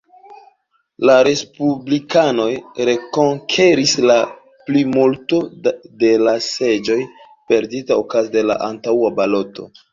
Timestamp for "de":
5.69-6.13, 8.41-8.47